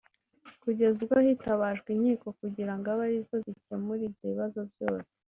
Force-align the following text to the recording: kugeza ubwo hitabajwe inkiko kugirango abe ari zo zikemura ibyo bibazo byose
kugeza 0.63 0.97
ubwo 1.03 1.17
hitabajwe 1.25 1.87
inkiko 1.91 2.27
kugirango 2.39 2.85
abe 2.93 3.03
ari 3.07 3.19
zo 3.27 3.37
zikemura 3.45 4.01
ibyo 4.09 4.23
bibazo 4.31 4.59
byose 4.71 5.13